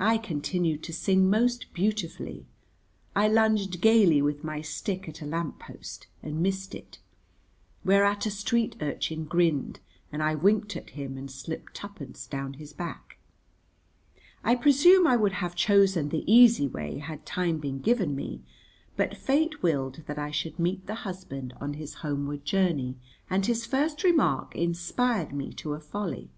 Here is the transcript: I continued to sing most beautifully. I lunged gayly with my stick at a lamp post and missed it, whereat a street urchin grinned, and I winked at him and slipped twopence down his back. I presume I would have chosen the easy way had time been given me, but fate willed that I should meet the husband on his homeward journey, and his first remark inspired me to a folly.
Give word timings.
I 0.00 0.18
continued 0.18 0.82
to 0.82 0.92
sing 0.92 1.30
most 1.30 1.72
beautifully. 1.72 2.46
I 3.14 3.28
lunged 3.28 3.80
gayly 3.80 4.20
with 4.20 4.42
my 4.42 4.60
stick 4.60 5.08
at 5.08 5.22
a 5.22 5.24
lamp 5.24 5.60
post 5.60 6.08
and 6.20 6.40
missed 6.42 6.74
it, 6.74 6.98
whereat 7.84 8.26
a 8.26 8.30
street 8.32 8.74
urchin 8.80 9.22
grinned, 9.24 9.78
and 10.10 10.20
I 10.20 10.34
winked 10.34 10.74
at 10.74 10.90
him 10.98 11.16
and 11.16 11.30
slipped 11.30 11.74
twopence 11.74 12.26
down 12.26 12.54
his 12.54 12.72
back. 12.72 13.18
I 14.42 14.56
presume 14.56 15.06
I 15.06 15.14
would 15.16 15.34
have 15.34 15.54
chosen 15.54 16.08
the 16.08 16.24
easy 16.26 16.66
way 16.66 16.98
had 16.98 17.24
time 17.24 17.58
been 17.58 17.78
given 17.78 18.16
me, 18.16 18.42
but 18.96 19.16
fate 19.16 19.62
willed 19.62 20.02
that 20.08 20.18
I 20.18 20.32
should 20.32 20.58
meet 20.58 20.86
the 20.88 20.94
husband 21.06 21.54
on 21.60 21.74
his 21.74 21.94
homeward 22.02 22.44
journey, 22.44 22.96
and 23.30 23.46
his 23.46 23.64
first 23.64 24.02
remark 24.02 24.56
inspired 24.56 25.32
me 25.32 25.52
to 25.52 25.74
a 25.74 25.78
folly. 25.80 26.30